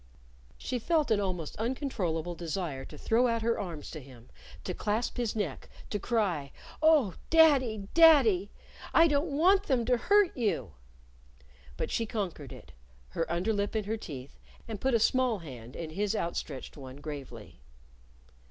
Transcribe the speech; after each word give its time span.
She 0.57 0.79
felt 0.79 1.11
an 1.11 1.19
almost 1.19 1.55
uncontrollable 1.57 2.33
desire 2.33 2.85
to 2.85 2.97
throw 2.97 3.27
out 3.27 3.43
her 3.43 3.59
arms 3.59 3.91
to 3.91 4.01
him, 4.01 4.31
to 4.63 4.73
clasp 4.73 5.17
his 5.17 5.35
neck, 5.35 5.69
to 5.91 5.99
cry, 5.99 6.51
"Oh, 6.81 7.13
daddy! 7.29 7.87
daddy! 7.93 8.49
I 8.95 9.07
don't 9.07 9.27
want 9.31 9.65
them 9.67 9.85
to 9.85 9.97
hurt 9.97 10.35
you!" 10.35 10.73
But 11.77 11.91
she 11.91 12.07
conquered 12.07 12.51
it, 12.51 12.71
her 13.09 13.31
underlip 13.31 13.75
in 13.75 13.83
her 13.83 13.95
teeth, 13.95 14.39
and 14.67 14.81
put 14.81 14.95
a 14.95 14.99
small 14.99 15.37
hand 15.37 15.75
in 15.75 15.91
his 15.91 16.15
outstretched 16.15 16.75
one 16.75 16.95
gravely. 16.95 17.61